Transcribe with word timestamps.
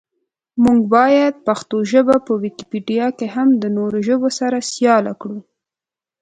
مونږ 0.63 0.79
باید 0.95 1.33
پښتو 1.47 1.77
ژبه 1.91 2.15
په 2.25 2.33
ویکیپېډیا 2.43 3.07
کې 3.17 3.27
هم 3.35 3.47
د 3.61 3.63
نورو 3.77 3.97
ژبو 4.07 4.29
سره 4.39 4.57
سیاله 4.71 5.13
کړو. 5.21 5.39